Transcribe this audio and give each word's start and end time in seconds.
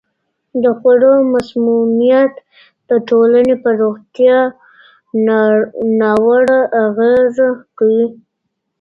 د 0.63 0.65
خوړو 0.79 1.13
مسمومیت 1.33 2.33
د 2.89 2.91
ټولنې 3.09 3.55
په 3.63 3.69
روغتیا 3.81 4.37
ناوړه 6.03 6.59
اغېزه 6.85 7.49
کوي. 7.77 8.07